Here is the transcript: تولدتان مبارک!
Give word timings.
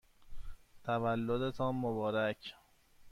تولدتان 0.83 1.75
مبارک! 1.75 2.53